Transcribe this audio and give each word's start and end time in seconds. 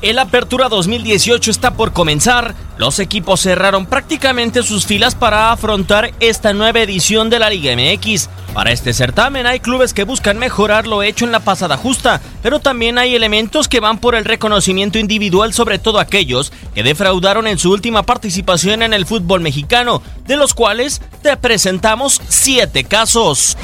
El 0.00 0.20
Apertura 0.20 0.68
2018 0.68 1.50
está 1.50 1.72
por 1.72 1.92
comenzar. 1.92 2.54
Los 2.76 3.00
equipos 3.00 3.40
cerraron 3.40 3.84
prácticamente 3.84 4.62
sus 4.62 4.86
filas 4.86 5.16
para 5.16 5.50
afrontar 5.50 6.12
esta 6.20 6.52
nueva 6.52 6.78
edición 6.78 7.30
de 7.30 7.40
la 7.40 7.50
Liga 7.50 7.74
MX. 7.74 8.28
Para 8.54 8.70
este 8.70 8.92
certamen 8.92 9.48
hay 9.48 9.58
clubes 9.58 9.92
que 9.92 10.04
buscan 10.04 10.38
mejorar 10.38 10.86
lo 10.86 11.02
hecho 11.02 11.24
en 11.24 11.32
la 11.32 11.40
pasada 11.40 11.76
justa, 11.76 12.20
pero 12.44 12.60
también 12.60 12.96
hay 12.96 13.16
elementos 13.16 13.66
que 13.66 13.80
van 13.80 13.98
por 13.98 14.14
el 14.14 14.24
reconocimiento 14.24 15.00
individual, 15.00 15.52
sobre 15.52 15.80
todo 15.80 15.98
aquellos 15.98 16.52
que 16.76 16.84
defraudaron 16.84 17.48
en 17.48 17.58
su 17.58 17.72
última 17.72 18.04
participación 18.04 18.82
en 18.82 18.94
el 18.94 19.04
fútbol 19.04 19.40
mexicano, 19.40 20.00
de 20.28 20.36
los 20.36 20.54
cuales 20.54 21.02
te 21.22 21.36
presentamos 21.36 22.22
siete 22.28 22.84
casos. 22.84 23.56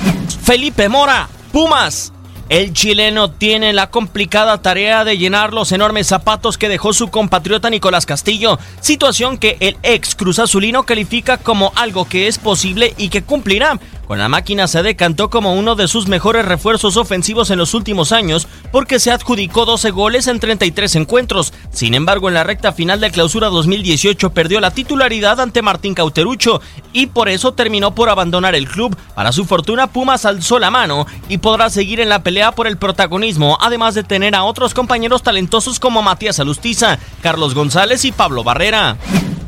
Felipe 0.43 0.89
Mora, 0.89 1.29
Pumas, 1.53 2.13
el 2.49 2.73
chileno 2.73 3.31
tiene 3.31 3.73
la 3.73 3.91
complicada 3.91 4.61
tarea 4.61 5.05
de 5.05 5.17
llenar 5.17 5.55
los 5.55 5.73
enormes 5.73 6.07
zapatos 6.07 6.59
que 6.59 6.69
dejó 6.69 6.93
su 6.93 7.09
compatriota 7.09 7.71
Nicolás 7.71 8.07
Castillo, 8.07 8.59
situación 8.81 9.39
que 9.39 9.57
el 9.61 9.77
ex 9.83 10.15
Cruz 10.15 10.39
Azulino 10.39 10.85
califica 10.85 11.39
como 11.39 11.73
algo 11.75 12.05
que 12.07 12.29
es 12.29 12.39
posible 12.39 12.95
y 12.99 13.09
que 13.09 13.23
cumplirá. 13.23 13.79
Con 14.07 14.19
la 14.19 14.29
máquina 14.29 14.69
se 14.69 14.83
decantó 14.83 15.31
como 15.31 15.55
uno 15.55 15.77
de 15.77 15.89
sus 15.89 16.09
mejores 16.09 16.45
refuerzos 16.45 16.97
ofensivos 16.97 17.51
en 17.51 17.59
los 17.59 17.73
últimos 17.73 18.13
años 18.13 18.47
porque 18.71 18.99
se 18.99 19.11
adjudicó 19.11 19.65
12 19.65 19.91
goles 19.91 20.27
en 20.27 20.41
33 20.41 20.97
encuentros. 20.97 21.53
Sin 21.71 21.95
embargo, 21.95 22.29
en 22.29 22.35
la 22.35 22.45
recta 22.45 22.73
final 22.73 23.01
de 23.01 23.11
clausura 23.11 23.49
2018 23.49 24.31
perdió 24.31 24.61
la 24.61 24.73
titularidad 24.73 25.41
ante 25.41 25.63
Martín 25.63 25.95
Cauterucho 25.95 26.61
y 26.93 27.07
por 27.07 27.29
eso 27.29 27.55
terminó 27.55 27.95
por 27.95 28.11
abandonar 28.11 28.55
el 28.55 28.69
club. 28.69 28.95
Para 29.15 29.33
su 29.33 29.47
fortuna, 29.47 29.87
Pumas 29.87 30.27
alzó 30.27 30.59
la 30.59 30.71
mano 30.71 31.07
y 31.29 31.39
podrá 31.39 31.71
seguir 31.71 32.01
en 32.01 32.11
la 32.11 32.23
pelea 32.23 32.53
por 32.53 32.67
el 32.67 32.77
protagonismo, 32.77 33.57
además 33.61 33.95
de 33.95 34.05
tener 34.05 34.35
a 34.35 34.45
otros 34.45 34.75
compañeros 34.75 35.23
talentosos 35.23 35.81
como 35.81 36.03
Matías 36.03 36.41
Alustiza, 36.41 36.99
Carlos 37.23 37.55
González 37.55 38.05
y 38.05 38.13
Pablo 38.13 38.45
Barrera. 38.45 38.99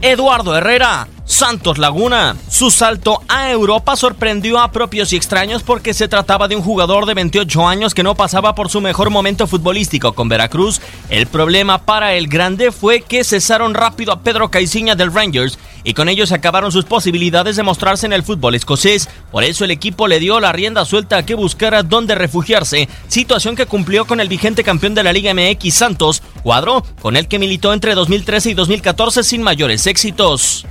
Eduardo 0.02 0.56
Herrera, 0.56 1.08
Santos 1.26 1.78
Laguna. 1.78 2.36
Su 2.48 2.70
salto 2.70 3.20
a 3.28 3.50
Europa 3.50 3.96
sorprendió 3.96 4.60
a 4.60 4.70
propios 4.70 5.12
y 5.12 5.16
extraños 5.16 5.62
porque 5.62 5.92
se 5.92 6.08
trataba 6.08 6.48
de 6.48 6.56
un 6.56 6.62
jugador 6.62 7.04
de 7.04 7.14
28 7.14 7.66
años 7.66 7.94
que 7.94 8.04
no 8.04 8.14
pasaba 8.14 8.54
por 8.54 8.70
su 8.70 8.80
mejor 8.80 9.10
momento 9.10 9.46
futbolístico 9.46 10.12
con 10.12 10.28
Veracruz. 10.28 10.80
El 11.10 11.26
problema 11.26 11.78
para 11.78 12.14
el 12.14 12.28
grande 12.28 12.70
fue 12.70 13.02
que 13.02 13.24
cesaron 13.24 13.74
rápido 13.74 14.12
a 14.12 14.20
Pedro 14.20 14.50
Caiciña 14.50 14.94
del 14.94 15.12
Rangers 15.12 15.58
y 15.82 15.94
con 15.94 16.08
ello 16.08 16.26
se 16.26 16.34
acabaron 16.34 16.72
sus 16.72 16.84
posibilidades 16.84 17.56
de 17.56 17.62
mostrarse 17.62 18.06
en 18.06 18.12
el 18.12 18.22
fútbol 18.22 18.54
escocés. 18.54 19.08
Por 19.30 19.44
eso 19.44 19.64
el 19.64 19.72
equipo 19.72 20.08
le 20.08 20.20
dio 20.20 20.40
la 20.40 20.52
rienda 20.52 20.84
suelta 20.84 21.18
a 21.18 21.26
que 21.26 21.34
buscara 21.34 21.82
dónde 21.82 22.14
refugiarse, 22.14 22.88
situación 23.08 23.56
que 23.56 23.66
cumplió 23.66 24.06
con 24.06 24.20
el 24.20 24.28
vigente 24.28 24.64
campeón 24.64 24.94
de 24.94 25.02
la 25.02 25.12
Liga 25.12 25.34
MX 25.34 25.74
Santos, 25.74 26.22
cuadro 26.42 26.84
con 27.02 27.16
el 27.16 27.28
que 27.28 27.38
militó 27.38 27.72
entre 27.72 27.94
2013 27.94 28.50
y 28.50 28.54
2014 28.54 29.24
sin 29.24 29.42
mayores 29.42 29.86
éxitos. 29.86 30.64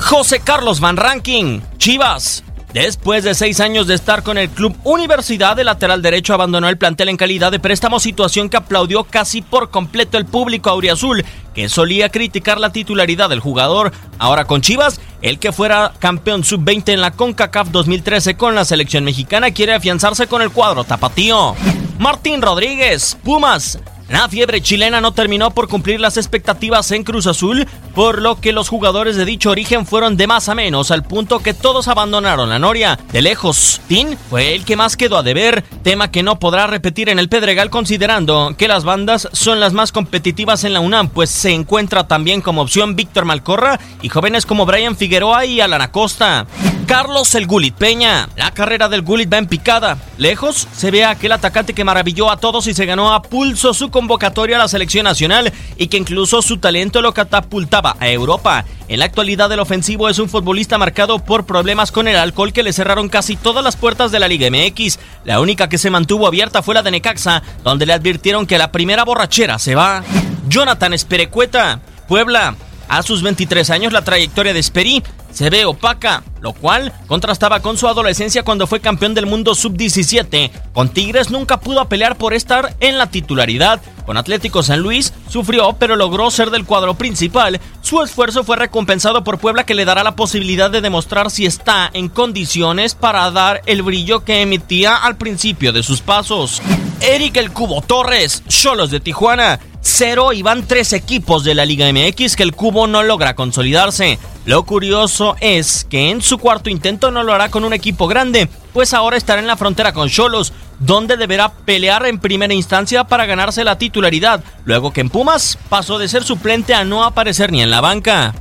José 0.00 0.40
Carlos 0.40 0.80
Van 0.80 0.96
Ranking, 0.96 1.60
Chivas. 1.76 2.42
Después 2.72 3.24
de 3.24 3.34
seis 3.34 3.60
años 3.60 3.86
de 3.86 3.94
estar 3.94 4.22
con 4.22 4.38
el 4.38 4.48
club 4.48 4.76
Universidad, 4.84 5.56
de 5.56 5.64
lateral 5.64 6.02
derecho 6.02 6.34
abandonó 6.34 6.68
el 6.68 6.78
plantel 6.78 7.08
en 7.08 7.16
calidad 7.16 7.50
de 7.52 7.58
préstamo, 7.58 8.00
situación 8.00 8.48
que 8.48 8.56
aplaudió 8.56 9.04
casi 9.04 9.42
por 9.42 9.70
completo 9.70 10.18
el 10.18 10.24
público 10.24 10.70
auriazul, 10.70 11.24
que 11.54 11.68
solía 11.68 12.08
criticar 12.08 12.58
la 12.58 12.70
titularidad 12.70 13.28
del 13.28 13.40
jugador. 13.40 13.92
Ahora 14.18 14.46
con 14.46 14.62
Chivas, 14.62 15.00
el 15.20 15.38
que 15.38 15.52
fuera 15.52 15.92
campeón 15.98 16.44
sub-20 16.44 16.92
en 16.92 17.00
la 17.00 17.10
CONCACAF 17.10 17.68
2013 17.70 18.36
con 18.36 18.54
la 18.54 18.64
selección 18.64 19.04
mexicana 19.04 19.50
quiere 19.50 19.74
afianzarse 19.74 20.28
con 20.28 20.40
el 20.40 20.50
cuadro 20.50 20.84
tapatío. 20.84 21.54
Martín 21.98 22.40
Rodríguez, 22.40 23.18
Pumas. 23.22 23.78
La 24.10 24.28
fiebre 24.28 24.60
chilena 24.60 25.00
no 25.00 25.12
terminó 25.12 25.52
por 25.52 25.68
cumplir 25.68 26.00
las 26.00 26.16
expectativas 26.16 26.90
en 26.90 27.04
Cruz 27.04 27.28
Azul, 27.28 27.68
por 27.94 28.20
lo 28.20 28.40
que 28.40 28.52
los 28.52 28.68
jugadores 28.68 29.14
de 29.14 29.24
dicho 29.24 29.50
origen 29.50 29.86
fueron 29.86 30.16
de 30.16 30.26
más 30.26 30.48
a 30.48 30.56
menos, 30.56 30.90
al 30.90 31.04
punto 31.04 31.38
que 31.38 31.54
todos 31.54 31.86
abandonaron 31.86 32.48
la 32.48 32.58
Noria. 32.58 32.98
De 33.12 33.22
lejos, 33.22 33.80
Tin 33.86 34.18
fue 34.28 34.56
el 34.56 34.64
que 34.64 34.74
más 34.74 34.96
quedó 34.96 35.16
a 35.16 35.22
deber, 35.22 35.62
tema 35.84 36.10
que 36.10 36.24
no 36.24 36.40
podrá 36.40 36.66
repetir 36.66 37.08
en 37.08 37.20
el 37.20 37.28
Pedregal 37.28 37.70
considerando 37.70 38.56
que 38.58 38.66
las 38.66 38.82
bandas 38.82 39.28
son 39.32 39.60
las 39.60 39.74
más 39.74 39.92
competitivas 39.92 40.64
en 40.64 40.72
la 40.72 40.80
UNAM, 40.80 41.10
pues 41.10 41.30
se 41.30 41.52
encuentra 41.52 42.08
también 42.08 42.40
como 42.40 42.62
opción 42.62 42.96
Víctor 42.96 43.26
Malcorra 43.26 43.78
y 44.02 44.08
jóvenes 44.08 44.44
como 44.44 44.66
Brian 44.66 44.96
Figueroa 44.96 45.46
y 45.46 45.60
Alan 45.60 45.82
Acosta. 45.82 46.48
Carlos 46.90 47.36
el 47.36 47.46
Gulit 47.46 47.76
Peña. 47.76 48.28
La 48.34 48.50
carrera 48.50 48.88
del 48.88 49.02
Gulit 49.02 49.32
va 49.32 49.38
en 49.38 49.46
picada. 49.46 49.96
Lejos 50.18 50.66
se 50.74 50.90
ve 50.90 51.04
a 51.04 51.10
aquel 51.10 51.30
atacante 51.30 51.72
que 51.72 51.84
maravilló 51.84 52.32
a 52.32 52.36
todos 52.36 52.66
y 52.66 52.74
se 52.74 52.84
ganó 52.84 53.14
a 53.14 53.22
pulso 53.22 53.74
su 53.74 53.92
convocatoria 53.92 54.56
a 54.56 54.58
la 54.58 54.66
selección 54.66 55.04
nacional 55.04 55.52
y 55.76 55.86
que 55.86 55.98
incluso 55.98 56.42
su 56.42 56.58
talento 56.58 57.00
lo 57.00 57.14
catapultaba 57.14 57.94
a 58.00 58.08
Europa. 58.08 58.64
En 58.88 58.98
la 58.98 59.04
actualidad 59.04 59.52
el 59.52 59.60
ofensivo 59.60 60.08
es 60.08 60.18
un 60.18 60.28
futbolista 60.28 60.78
marcado 60.78 61.20
por 61.20 61.46
problemas 61.46 61.92
con 61.92 62.08
el 62.08 62.16
alcohol 62.16 62.52
que 62.52 62.64
le 62.64 62.72
cerraron 62.72 63.08
casi 63.08 63.36
todas 63.36 63.62
las 63.62 63.76
puertas 63.76 64.10
de 64.10 64.18
la 64.18 64.26
Liga 64.26 64.50
MX. 64.50 64.98
La 65.24 65.38
única 65.38 65.68
que 65.68 65.78
se 65.78 65.90
mantuvo 65.90 66.26
abierta 66.26 66.60
fue 66.60 66.74
la 66.74 66.82
de 66.82 66.90
Necaxa, 66.90 67.44
donde 67.62 67.86
le 67.86 67.92
advirtieron 67.92 68.48
que 68.48 68.58
la 68.58 68.72
primera 68.72 69.04
borrachera 69.04 69.60
se 69.60 69.76
va. 69.76 70.02
Jonathan 70.48 70.92
Esperecueta, 70.92 71.82
Puebla. 72.08 72.56
A 72.88 73.04
sus 73.04 73.22
23 73.22 73.70
años 73.70 73.92
la 73.92 74.02
trayectoria 74.02 74.52
de 74.52 74.58
Esperi 74.58 75.04
se 75.32 75.50
ve 75.50 75.64
opaca, 75.64 76.22
lo 76.40 76.52
cual 76.52 76.92
contrastaba 77.06 77.60
con 77.60 77.76
su 77.76 77.88
adolescencia 77.88 78.42
cuando 78.42 78.66
fue 78.66 78.80
campeón 78.80 79.14
del 79.14 79.26
mundo 79.26 79.54
sub-17. 79.54 80.50
Con 80.72 80.88
Tigres 80.88 81.30
nunca 81.30 81.60
pudo 81.60 81.88
pelear 81.88 82.16
por 82.16 82.34
estar 82.34 82.76
en 82.80 82.98
la 82.98 83.10
titularidad. 83.10 83.80
Con 84.06 84.16
Atlético 84.16 84.62
San 84.62 84.80
Luis 84.80 85.12
sufrió, 85.28 85.74
pero 85.78 85.96
logró 85.96 86.30
ser 86.30 86.50
del 86.50 86.64
cuadro 86.64 86.94
principal. 86.94 87.60
Su 87.80 88.02
esfuerzo 88.02 88.44
fue 88.44 88.56
recompensado 88.56 89.22
por 89.22 89.38
Puebla 89.38 89.64
que 89.64 89.74
le 89.74 89.84
dará 89.84 90.02
la 90.02 90.16
posibilidad 90.16 90.70
de 90.70 90.80
demostrar 90.80 91.30
si 91.30 91.46
está 91.46 91.90
en 91.92 92.08
condiciones 92.08 92.94
para 92.94 93.30
dar 93.30 93.62
el 93.66 93.82
brillo 93.82 94.24
que 94.24 94.42
emitía 94.42 94.96
al 94.96 95.16
principio 95.16 95.72
de 95.72 95.82
sus 95.82 96.00
pasos. 96.00 96.60
Eric 97.00 97.38
el 97.38 97.50
Cubo 97.50 97.80
Torres, 97.80 98.42
Cholos 98.48 98.90
de 98.90 99.00
Tijuana. 99.00 99.58
Cero 99.82 100.34
y 100.34 100.42
van 100.42 100.66
tres 100.66 100.92
equipos 100.92 101.42
de 101.42 101.54
la 101.54 101.64
Liga 101.64 101.90
MX 101.90 102.36
que 102.36 102.42
el 102.42 102.54
Cubo 102.54 102.86
no 102.86 103.02
logra 103.02 103.34
consolidarse. 103.34 104.18
Lo 104.44 104.64
curioso 104.64 105.36
es 105.40 105.86
que 105.88 106.10
en 106.10 106.20
su 106.20 106.36
cuarto 106.36 106.68
intento 106.68 107.10
no 107.10 107.22
lo 107.22 107.32
hará 107.32 107.48
con 107.48 107.64
un 107.64 107.72
equipo 107.72 108.06
grande, 108.06 108.48
pues 108.74 108.92
ahora 108.92 109.16
estará 109.16 109.40
en 109.40 109.46
la 109.46 109.56
frontera 109.56 109.94
con 109.94 110.10
Cholos, 110.10 110.52
donde 110.78 111.16
deberá 111.16 111.50
pelear 111.50 112.04
en 112.04 112.18
primera 112.18 112.52
instancia 112.52 113.04
para 113.04 113.24
ganarse 113.24 113.64
la 113.64 113.78
titularidad, 113.78 114.44
luego 114.64 114.92
que 114.92 115.00
en 115.00 115.08
Pumas 115.08 115.58
pasó 115.70 115.98
de 115.98 116.08
ser 116.08 116.24
suplente 116.24 116.74
a 116.74 116.84
no 116.84 117.04
aparecer 117.04 117.50
ni 117.50 117.62
en 117.62 117.70
la 117.70 117.80
banca. 117.80 118.34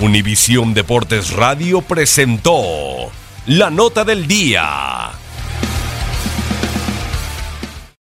Univisión 0.00 0.74
Deportes 0.74 1.32
Radio 1.32 1.82
presentó 1.82 3.10
la 3.48 3.70
nota 3.70 4.04
del 4.04 4.26
día. 4.26 5.17